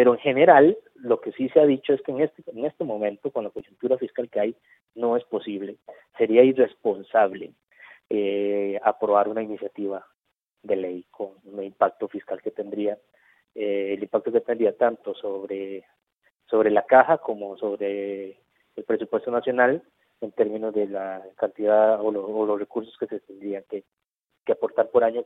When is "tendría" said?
12.50-12.96, 14.40-14.74